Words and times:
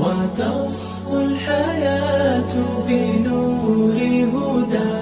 وتصفو 0.00 1.20
الحياة 1.20 2.52
بنور 2.88 3.96
هدى 4.32 4.96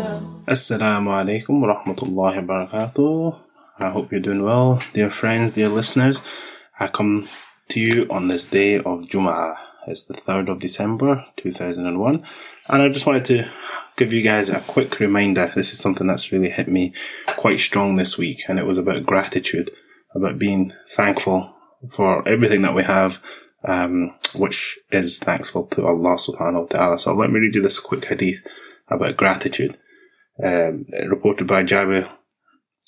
Assalamu 0.46 1.10
alaikum 1.10 1.60
wa 1.62 1.74
rahmatullahi 1.74 2.36
wa 2.46 2.66
barakatuh. 2.66 3.38
I 3.78 3.90
hope 3.90 4.12
you're 4.12 4.20
doing 4.20 4.42
well, 4.42 4.80
dear 4.92 5.10
friends, 5.10 5.52
dear 5.52 5.68
listeners. 5.68 6.22
I 6.78 6.88
come 6.88 7.26
to 7.68 7.80
you 7.80 8.06
on 8.10 8.28
this 8.28 8.46
day 8.46 8.76
of 8.76 9.08
Jum'ah. 9.08 9.56
It's 9.86 10.04
the 10.04 10.14
3rd 10.14 10.50
of 10.52 10.58
December 10.58 11.24
2001. 11.36 12.24
And 12.68 12.82
I 12.82 12.88
just 12.88 13.06
wanted 13.06 13.24
to 13.26 13.48
give 13.96 14.12
you 14.12 14.22
guys 14.22 14.48
a 14.50 14.60
quick 14.60 15.00
reminder. 15.00 15.50
This 15.54 15.72
is 15.72 15.78
something 15.78 16.06
that's 16.06 16.30
really 16.30 16.50
hit 16.50 16.68
me 16.68 16.92
quite 17.26 17.60
strong 17.60 17.96
this 17.96 18.18
week. 18.18 18.42
And 18.48 18.58
it 18.58 18.66
was 18.66 18.78
about 18.78 19.06
gratitude, 19.06 19.70
about 20.14 20.38
being 20.38 20.72
thankful 20.88 21.54
for 21.90 22.26
everything 22.28 22.62
that 22.62 22.74
we 22.74 22.84
have, 22.84 23.20
um, 23.63 24.15
which 24.35 24.79
is 24.91 25.17
thankful 25.17 25.65
to 25.67 25.85
Allah 25.85 26.15
subhanahu 26.15 26.61
wa 26.61 26.67
ta'ala. 26.67 26.99
So 26.99 27.13
let 27.13 27.31
me 27.31 27.39
read 27.39 27.55
you 27.55 27.61
this 27.61 27.79
quick 27.79 28.05
hadith 28.05 28.41
about 28.89 29.17
gratitude 29.17 29.77
um, 30.43 30.85
reported 31.07 31.47
by 31.47 31.63
Jabir, 31.63 32.09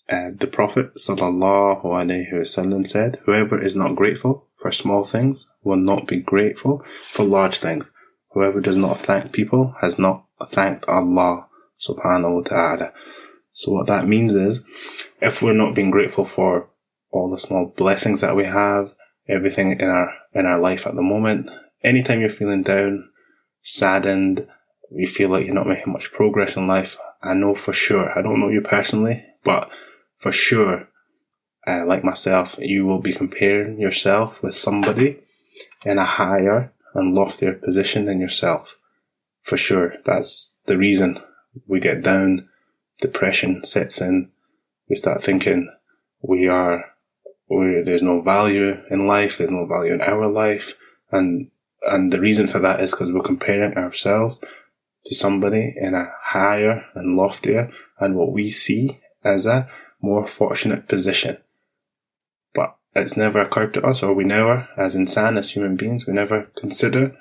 uh, 0.10 0.30
the 0.38 0.48
Prophet 0.48 0.96
sallallahu 0.96 1.84
alaihi 1.84 2.34
wasallam 2.34 2.88
said, 2.88 3.20
"Whoever 3.26 3.62
is 3.62 3.76
not 3.76 3.96
grateful 3.96 4.48
for 4.60 4.72
small 4.72 5.04
things 5.04 5.50
will 5.64 5.78
not 5.78 6.08
be 6.08 6.18
grateful 6.20 6.84
for 6.88 7.24
large 7.24 7.58
things. 7.58 7.92
Whoever 8.32 8.62
does 8.62 8.78
not 8.78 8.98
thank 8.98 9.32
people 9.32 9.76
has 9.82 10.00
not 10.00 10.26
thanked 10.48 10.88
Allah 10.88 11.48
subhanahu 11.80 12.36
wa 12.36 12.42
taala." 12.42 12.94
So 13.54 13.72
what 13.74 13.88
that 13.88 14.08
means 14.08 14.36
is, 14.36 14.66
if 15.22 15.42
we're 15.42 15.54
not 15.54 15.76
being 15.76 15.92
grateful 15.92 16.24
for 16.26 16.70
all 17.12 17.30
the 17.30 17.38
small 17.38 17.74
blessings 17.76 18.22
that 18.22 18.36
we 18.36 18.46
have, 18.46 18.94
everything 19.28 19.80
in 19.80 19.88
our 19.88 20.14
in 20.34 20.46
our 20.46 20.60
life 20.60 20.88
at 20.88 20.96
the 20.96 21.02
moment, 21.02 21.50
anytime 21.84 22.20
you're 22.20 22.30
feeling 22.30 22.64
down, 22.64 23.10
saddened, 23.62 24.48
you 24.92 25.08
feel 25.08 25.30
like 25.30 25.46
you're 25.46 25.56
not 25.56 25.68
making 25.68 25.94
much 25.94 26.12
progress 26.12 26.58
in 26.58 26.68
life, 26.68 26.98
I 27.22 27.34
know 27.34 27.56
for 27.56 27.74
sure, 27.74 28.18
I 28.18 28.22
don't 28.22 28.40
know 28.40 28.50
you 28.50 28.62
personally, 28.62 29.26
but 29.44 29.72
for 30.18 30.32
sure, 30.32 30.88
uh, 31.68 31.86
like 31.86 32.04
myself, 32.04 32.56
you 32.60 32.86
will 32.86 33.00
be 33.00 33.14
comparing 33.14 33.80
yourself 33.80 34.42
with 34.42 34.56
somebody 34.56 35.20
in 35.86 35.98
a 35.98 36.06
higher 36.06 36.74
and 36.94 37.14
loftier 37.14 37.54
position 37.54 38.06
than 38.06 38.20
yourself. 38.20 38.78
For 39.44 39.58
sure. 39.58 39.96
That's 40.06 40.58
the 40.66 40.78
reason 40.78 41.20
we 41.68 41.80
get 41.80 42.04
down, 42.04 42.48
depression 43.00 43.64
sets 43.64 44.02
in, 44.02 44.30
we 44.90 44.96
start 44.96 45.24
thinking 45.24 45.72
we 46.22 46.48
are, 46.48 46.86
we, 47.60 47.82
there's 47.84 48.04
no 48.04 48.22
value 48.22 48.82
in 48.90 49.08
life, 49.08 49.38
there's 49.38 49.52
no 49.52 49.66
value 49.66 49.94
in 49.94 50.02
our 50.02 50.28
life, 50.28 50.78
and 51.12 51.50
and 51.84 52.14
the 52.14 52.20
reason 52.20 52.48
for 52.48 52.60
that 52.60 52.80
is 52.80 52.92
because 52.92 53.12
we're 53.12 53.22
comparing 53.22 53.74
ourselves 53.74 54.40
to 55.06 55.16
somebody 55.16 55.74
in 55.76 55.96
a 55.96 56.12
higher 56.22 56.86
and 56.94 57.18
loftier 57.18 57.72
and 58.00 58.16
what 58.16 58.32
we 58.32 58.52
see 58.52 59.00
as 59.24 59.46
a 59.46 59.68
more 60.00 60.28
fortunate 60.28 60.88
position. 60.88 61.38
But 62.54 62.76
it's 62.96 63.18
never 63.18 63.40
occurred 63.40 63.74
to 63.76 63.84
us, 63.84 64.04
or 64.04 64.14
we 64.14 64.24
never, 64.24 64.68
as 64.78 64.96
insan, 64.96 65.38
as 65.38 65.52
human 65.52 65.76
beings, 65.76 66.06
we 66.06 66.14
never 66.14 66.44
consider 66.56 67.16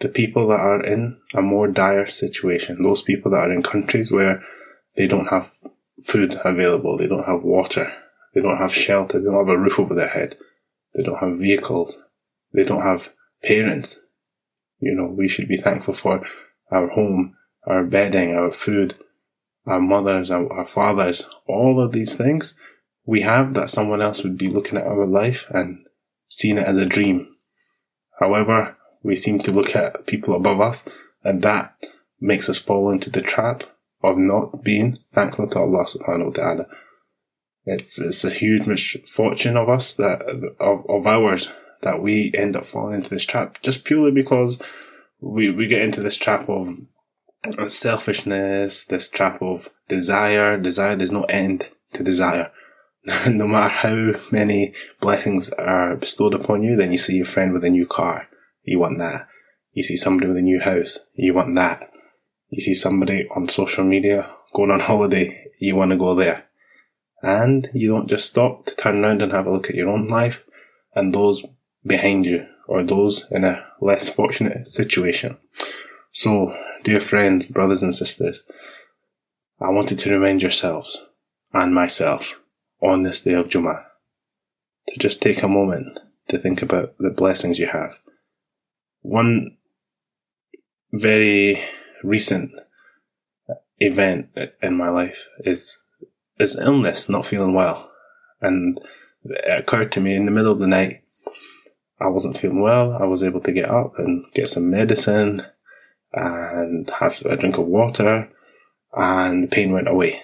the 0.00 0.08
people 0.08 0.48
that 0.48 0.60
are 0.60 0.82
in 0.82 1.18
a 1.34 1.42
more 1.42 1.68
dire 1.68 2.06
situation. 2.06 2.82
Those 2.82 3.02
people 3.02 3.30
that 3.32 3.38
are 3.38 3.52
in 3.52 3.62
countries 3.62 4.10
where 4.10 4.42
they 4.96 5.06
don't 5.06 5.26
have 5.26 5.50
food 6.02 6.40
available, 6.44 6.96
they 6.96 7.06
don't 7.06 7.26
have 7.26 7.42
water, 7.42 7.92
they 8.34 8.40
don't 8.40 8.58
have 8.58 8.74
shelter, 8.74 9.18
they 9.18 9.26
don't 9.26 9.46
have 9.46 9.54
a 9.54 9.58
roof 9.58 9.78
over 9.78 9.94
their 9.94 10.08
head, 10.08 10.36
they 10.94 11.02
don't 11.02 11.18
have 11.18 11.38
vehicles, 11.38 12.02
they 12.52 12.64
don't 12.64 12.82
have 12.82 13.12
parents. 13.42 14.00
You 14.80 14.94
know, 14.94 15.06
we 15.06 15.28
should 15.28 15.48
be 15.48 15.56
thankful 15.56 15.94
for 15.94 16.26
our 16.70 16.88
home, 16.88 17.36
our 17.66 17.84
bedding, 17.84 18.34
our 18.34 18.50
food, 18.50 18.94
our 19.66 19.80
mothers, 19.80 20.30
our, 20.30 20.52
our 20.52 20.64
fathers, 20.64 21.28
all 21.46 21.82
of 21.82 21.92
these 21.92 22.14
things 22.14 22.56
we 23.04 23.22
have 23.22 23.54
that 23.54 23.70
someone 23.70 24.00
else 24.00 24.22
would 24.22 24.38
be 24.38 24.48
looking 24.48 24.78
at 24.78 24.86
our 24.86 25.06
life 25.06 25.46
and 25.50 25.84
seeing 26.28 26.58
it 26.58 26.66
as 26.66 26.78
a 26.78 26.86
dream. 26.86 27.28
However, 28.20 28.76
we 29.02 29.16
seem 29.16 29.38
to 29.40 29.52
look 29.52 29.74
at 29.74 30.06
people 30.06 30.36
above 30.36 30.60
us 30.60 30.88
and 31.24 31.42
that 31.42 31.74
makes 32.20 32.48
us 32.48 32.58
fall 32.58 32.90
into 32.90 33.10
the 33.10 33.20
trap 33.22 33.64
of 34.02 34.16
not 34.16 34.62
being 34.62 34.92
thankful 35.12 35.48
to 35.48 35.58
Allah 35.58 35.84
subhanahu 35.84 36.26
wa 36.26 36.32
ta'ala. 36.32 36.66
It's, 37.64 38.00
it's 38.00 38.24
a 38.24 38.30
huge 38.30 38.66
misfortune 38.66 39.56
of 39.56 39.68
us 39.68 39.92
that, 39.94 40.22
of, 40.58 40.84
of 40.88 41.06
ours 41.06 41.52
that 41.82 42.02
we 42.02 42.32
end 42.34 42.56
up 42.56 42.64
falling 42.64 42.96
into 42.96 43.10
this 43.10 43.24
trap 43.24 43.60
just 43.62 43.84
purely 43.84 44.10
because 44.10 44.60
we, 45.20 45.50
we 45.50 45.66
get 45.66 45.82
into 45.82 46.00
this 46.00 46.16
trap 46.16 46.48
of 46.48 46.76
selfishness, 47.66 48.84
this 48.84 49.08
trap 49.10 49.42
of 49.42 49.68
desire, 49.88 50.56
desire, 50.58 50.96
there's 50.96 51.12
no 51.12 51.24
end 51.24 51.68
to 51.92 52.02
desire. 52.02 52.50
no 53.26 53.48
matter 53.48 53.68
how 53.68 54.20
many 54.30 54.72
blessings 55.00 55.50
are 55.50 55.96
bestowed 55.96 56.34
upon 56.34 56.62
you, 56.62 56.76
then 56.76 56.92
you 56.92 56.98
see 56.98 57.16
your 57.16 57.26
friend 57.26 57.52
with 57.52 57.64
a 57.64 57.70
new 57.70 57.86
car, 57.86 58.28
you 58.62 58.78
want 58.78 58.98
that. 58.98 59.26
You 59.72 59.82
see 59.82 59.96
somebody 59.96 60.28
with 60.28 60.36
a 60.36 60.42
new 60.42 60.60
house, 60.60 61.00
you 61.14 61.34
want 61.34 61.54
that. 61.56 61.90
You 62.48 62.60
see 62.60 62.74
somebody 62.74 63.26
on 63.34 63.48
social 63.48 63.84
media 63.84 64.30
going 64.54 64.70
on 64.70 64.80
holiday, 64.80 65.46
you 65.58 65.74
want 65.74 65.90
to 65.90 65.96
go 65.96 66.14
there. 66.14 66.44
And 67.22 67.68
you 67.72 67.88
don't 67.88 68.08
just 68.08 68.26
stop 68.26 68.66
to 68.66 68.74
turn 68.74 69.04
around 69.04 69.22
and 69.22 69.32
have 69.32 69.46
a 69.46 69.52
look 69.52 69.70
at 69.70 69.76
your 69.76 69.88
own 69.88 70.08
life 70.08 70.44
and 70.94 71.14
those 71.14 71.46
behind 71.86 72.26
you 72.26 72.46
or 72.66 72.82
those 72.82 73.30
in 73.30 73.44
a 73.44 73.64
less 73.80 74.08
fortunate 74.08 74.66
situation. 74.66 75.36
So, 76.10 76.56
dear 76.82 77.00
friends, 77.00 77.46
brothers 77.46 77.82
and 77.82 77.94
sisters, 77.94 78.42
I 79.60 79.70
wanted 79.70 79.98
to 80.00 80.10
remind 80.10 80.42
yourselves 80.42 81.04
and 81.52 81.74
myself 81.74 82.40
on 82.82 83.02
this 83.02 83.22
day 83.22 83.34
of 83.34 83.48
Jummah 83.48 83.84
to 84.88 84.98
just 84.98 85.22
take 85.22 85.42
a 85.42 85.48
moment 85.48 86.00
to 86.28 86.38
think 86.38 86.62
about 86.62 86.94
the 86.98 87.10
blessings 87.10 87.58
you 87.58 87.68
have. 87.68 87.92
One 89.02 89.56
very 90.92 91.62
recent 92.02 92.52
event 93.78 94.28
in 94.62 94.76
my 94.76 94.90
life 94.90 95.28
is 95.44 95.78
is 96.42 96.58
illness, 96.58 97.08
not 97.08 97.24
feeling 97.24 97.54
well. 97.54 97.90
And 98.40 98.78
it 99.24 99.60
occurred 99.60 99.92
to 99.92 100.00
me 100.00 100.14
in 100.16 100.26
the 100.26 100.32
middle 100.32 100.52
of 100.52 100.58
the 100.58 100.66
night 100.66 101.02
I 102.02 102.08
wasn't 102.08 102.36
feeling 102.36 102.60
well. 102.60 102.92
I 102.92 103.04
was 103.04 103.22
able 103.22 103.40
to 103.40 103.52
get 103.52 103.70
up 103.70 103.98
and 103.98 104.24
get 104.34 104.48
some 104.48 104.70
medicine 104.70 105.42
and 106.12 106.90
have 106.90 107.22
a 107.24 107.36
drink 107.36 107.58
of 107.58 107.66
water 107.66 108.28
and 108.92 109.44
the 109.44 109.48
pain 109.48 109.72
went 109.72 109.88
away. 109.88 110.22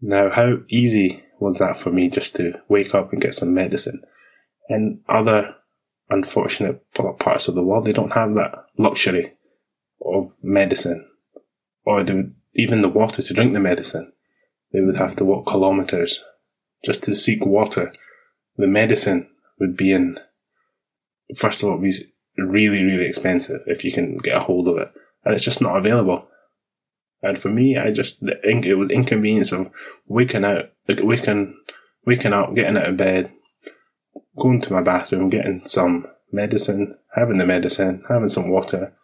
Now, 0.00 0.30
how 0.30 0.58
easy 0.68 1.24
was 1.40 1.58
that 1.58 1.76
for 1.76 1.90
me 1.90 2.08
just 2.08 2.36
to 2.36 2.60
wake 2.68 2.94
up 2.94 3.12
and 3.12 3.22
get 3.22 3.34
some 3.34 3.54
medicine? 3.54 4.02
In 4.68 5.00
other 5.08 5.54
unfortunate 6.10 6.82
parts 7.18 7.48
of 7.48 7.54
the 7.54 7.62
world, 7.62 7.86
they 7.86 7.92
don't 7.92 8.12
have 8.12 8.34
that 8.34 8.66
luxury 8.76 9.32
of 10.04 10.32
medicine 10.42 11.08
or 11.84 12.04
the, 12.04 12.32
even 12.54 12.82
the 12.82 12.88
water 12.88 13.22
to 13.22 13.34
drink 13.34 13.54
the 13.54 13.60
medicine. 13.60 14.12
They 14.72 14.80
would 14.80 14.96
have 14.96 15.16
to 15.16 15.24
walk 15.24 15.46
kilometers 15.46 16.22
just 16.84 17.02
to 17.04 17.14
seek 17.14 17.44
water. 17.44 17.92
The 18.56 18.66
medicine 18.66 19.28
would 19.58 19.76
be 19.76 19.92
in 19.92 20.18
first 21.36 21.62
of 21.62 21.68
all, 21.68 21.78
be 21.78 21.92
really, 22.36 22.82
really 22.82 23.04
expensive 23.04 23.60
if 23.66 23.84
you 23.84 23.92
can 23.92 24.18
get 24.18 24.36
a 24.36 24.40
hold 24.40 24.68
of 24.68 24.78
it, 24.78 24.92
and 25.24 25.34
it's 25.34 25.44
just 25.44 25.60
not 25.60 25.76
available. 25.76 26.28
And 27.22 27.36
for 27.36 27.48
me, 27.48 27.76
I 27.76 27.90
just 27.90 28.22
it 28.22 28.78
was 28.78 28.90
inconvenience 28.90 29.52
of 29.52 29.70
waking 30.06 30.44
out, 30.44 30.66
like 30.86 31.00
waking, 31.02 31.56
waking 32.06 32.32
up, 32.32 32.54
getting 32.54 32.76
out 32.76 32.88
of 32.88 32.96
bed, 32.96 33.32
going 34.36 34.60
to 34.62 34.72
my 34.72 34.82
bathroom, 34.82 35.28
getting 35.28 35.62
some 35.66 36.06
medicine, 36.30 36.96
having 37.14 37.38
the 37.38 37.46
medicine, 37.46 38.04
having 38.08 38.28
some 38.28 38.50
water, 38.50 38.94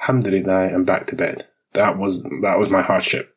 alhamdulillah, 0.00 0.74
and 0.74 0.84
back 0.84 1.06
to 1.08 1.16
bed. 1.16 1.46
That 1.74 1.96
was 1.96 2.24
that 2.24 2.58
was 2.58 2.70
my 2.70 2.82
hardship. 2.82 3.34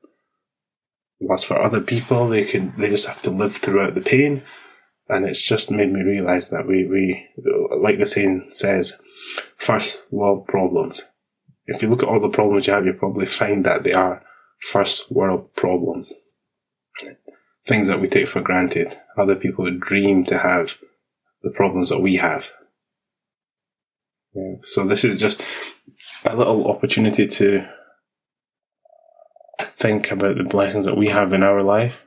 Whilst 1.25 1.45
for 1.45 1.61
other 1.61 1.81
people, 1.81 2.27
they 2.27 2.43
can 2.43 2.73
they 2.77 2.89
just 2.89 3.07
have 3.07 3.21
to 3.23 3.31
live 3.31 3.55
throughout 3.55 3.95
the 3.95 4.01
pain 4.01 4.43
and 5.09 5.25
it's 5.25 5.41
just 5.41 5.71
made 5.71 5.91
me 5.91 6.01
realize 6.01 6.49
that 6.49 6.67
we, 6.67 6.87
we, 6.87 7.27
like 7.81 7.99
the 7.99 8.05
saying 8.05 8.47
says, 8.51 8.97
first 9.57 10.03
world 10.11 10.47
problems. 10.47 11.03
If 11.65 11.81
you 11.81 11.89
look 11.89 12.03
at 12.03 12.09
all 12.09 12.19
the 12.19 12.29
problems 12.29 12.67
you 12.67 12.73
have, 12.73 12.85
you 12.85 12.93
probably 12.93 13.25
find 13.25 13.65
that 13.65 13.83
they 13.83 13.93
are 13.93 14.23
first 14.59 15.11
world 15.11 15.53
problems. 15.55 16.13
Things 17.65 17.87
that 17.87 18.01
we 18.01 18.07
take 18.07 18.27
for 18.27 18.41
granted. 18.41 18.93
Other 19.17 19.35
people 19.35 19.65
would 19.65 19.79
dream 19.79 20.23
to 20.25 20.37
have 20.37 20.77
the 21.41 21.51
problems 21.51 21.89
that 21.89 21.99
we 21.99 22.17
have. 22.17 22.51
Yeah. 24.33 24.55
So 24.61 24.85
this 24.85 25.03
is 25.03 25.19
just 25.19 25.41
a 26.25 26.35
little 26.35 26.69
opportunity 26.69 27.27
to 27.27 27.67
think 29.82 30.10
about 30.10 30.36
the 30.38 30.44
blessings 30.44 30.84
that 30.84 30.96
we 30.96 31.08
have 31.08 31.32
in 31.32 31.42
our 31.42 31.62
life, 31.62 32.06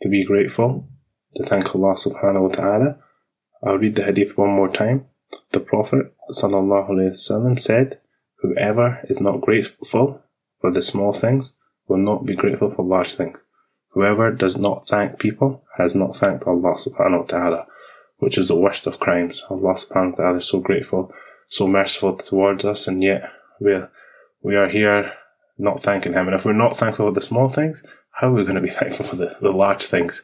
to 0.00 0.08
be 0.08 0.24
grateful, 0.24 0.88
to 1.34 1.42
thank 1.42 1.74
Allah 1.74 1.94
subhanahu 1.94 2.42
wa 2.42 2.48
ta'ala. 2.48 2.98
I'll 3.62 3.78
read 3.78 3.96
the 3.96 4.04
hadith 4.04 4.36
one 4.36 4.50
more 4.50 4.70
time. 4.70 5.06
The 5.52 5.60
Prophet 5.60 6.14
وسلم, 6.30 7.60
said, 7.60 8.00
Whoever 8.40 9.00
is 9.08 9.20
not 9.20 9.40
grateful 9.40 10.22
for 10.60 10.70
the 10.70 10.82
small 10.82 11.12
things 11.12 11.54
will 11.88 11.98
not 11.98 12.26
be 12.26 12.36
grateful 12.36 12.70
for 12.70 12.84
large 12.84 13.14
things. 13.14 13.42
Whoever 13.90 14.30
does 14.30 14.56
not 14.56 14.86
thank 14.86 15.18
people 15.18 15.64
has 15.78 15.94
not 15.94 16.16
thanked 16.16 16.46
Allah 16.46 16.74
subhanahu 16.76 17.20
wa 17.20 17.26
ta'ala, 17.26 17.66
which 18.18 18.36
is 18.38 18.48
the 18.48 18.56
worst 18.56 18.86
of 18.86 19.00
crimes. 19.00 19.42
Allah 19.48 19.74
subhanahu 19.74 20.12
wa 20.12 20.16
ta'ala 20.16 20.36
is 20.38 20.48
so 20.48 20.60
grateful, 20.60 21.12
so 21.48 21.66
merciful 21.66 22.16
towards 22.16 22.64
us, 22.64 22.86
and 22.86 23.02
yet 23.02 23.30
we 23.60 23.72
are, 23.72 23.90
we 24.42 24.54
are 24.54 24.68
here 24.68 25.12
not 25.57 25.83
thanking 25.83 26.13
Him. 26.13 26.27
And 26.27 26.35
if 26.35 26.45
we're 26.45 26.53
not 26.53 26.77
thankful 26.77 27.07
for 27.07 27.13
the 27.13 27.21
small 27.21 27.47
things, 27.47 27.83
how 28.13 28.29
are 28.29 28.33
we 28.33 28.43
going 28.43 28.55
to 28.55 28.61
be 28.61 28.69
thankful 28.79 29.05
for 29.05 29.15
the, 29.15 29.35
the 29.41 29.51
large 29.51 29.85
things? 29.85 30.23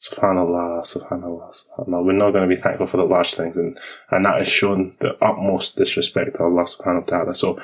Subhanallah, 0.00 0.82
subhanallah, 0.82 1.54
subhanallah. 1.54 2.04
We're 2.04 2.12
not 2.12 2.32
going 2.32 2.48
to 2.48 2.54
be 2.54 2.60
thankful 2.60 2.86
for 2.86 2.98
the 2.98 3.04
large 3.04 3.34
things, 3.34 3.56
and, 3.56 3.78
and 4.10 4.26
that 4.26 4.38
has 4.38 4.48
shown 4.48 4.96
the 5.00 5.16
utmost 5.24 5.76
disrespect 5.76 6.36
to 6.36 6.42
Allah 6.42 6.64
subhanahu 6.64 7.00
wa 7.00 7.06
ta'ala. 7.06 7.34
So, 7.34 7.60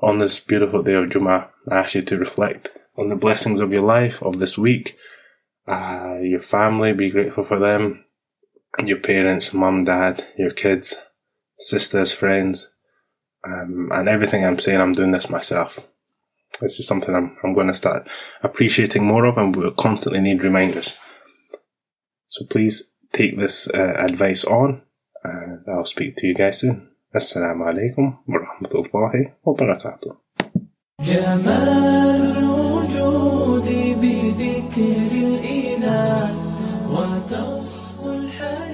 on 0.00 0.18
this 0.18 0.40
beautiful 0.40 0.82
day 0.82 0.94
of 0.94 1.10
Jummah, 1.10 1.48
I 1.70 1.78
ask 1.78 1.94
you 1.94 2.02
to 2.02 2.18
reflect 2.18 2.70
on 2.96 3.08
the 3.08 3.16
blessings 3.16 3.60
of 3.60 3.72
your 3.72 3.82
life, 3.82 4.22
of 4.22 4.38
this 4.38 4.56
week, 4.56 4.96
uh, 5.66 6.16
your 6.22 6.40
family, 6.40 6.92
be 6.92 7.10
grateful 7.10 7.44
for 7.44 7.58
them, 7.58 8.04
your 8.82 8.98
parents, 8.98 9.52
mum, 9.52 9.84
dad, 9.84 10.26
your 10.36 10.50
kids, 10.50 10.94
sisters, 11.58 12.12
friends, 12.12 12.70
um, 13.44 13.90
and 13.92 14.08
everything 14.08 14.44
I'm 14.44 14.58
saying, 14.58 14.80
I'm 14.80 14.92
doing 14.92 15.12
this 15.12 15.30
myself. 15.30 15.86
This 16.61 16.79
is 16.79 16.87
something 16.87 17.13
I'm, 17.13 17.37
I'm 17.43 17.53
going 17.53 17.67
to 17.67 17.73
start 17.73 18.07
appreciating 18.41 19.05
more 19.05 19.25
of, 19.25 19.37
and 19.37 19.55
we'll 19.55 19.71
constantly 19.71 20.21
need 20.21 20.41
reminders. 20.43 20.97
So 22.29 22.45
please 22.45 22.89
take 23.13 23.37
this 23.37 23.67
uh, 23.69 23.93
advice 23.97 24.43
on, 24.43 24.81
and 25.23 25.63
I'll 25.67 25.85
speak 25.85 26.15
to 26.17 26.27
you 26.27 26.33
guys 26.33 26.59
soon. 26.59 26.89
Assalamu 27.15 27.65
alaikum 27.71 28.17
wa 28.27 28.39
rahmatullahi 28.39 29.33
wa 29.43 29.53
barakatuh. 29.53 30.17
جمال 31.01 32.37
الوجود 32.37 33.67
بذكر 34.01 35.11
الإله 35.11 36.33
وتصفو 36.89 38.13
الحياة 38.13 38.37
بنور 38.57 38.70